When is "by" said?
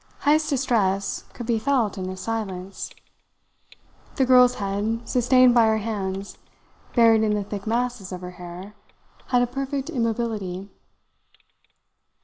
5.53-5.67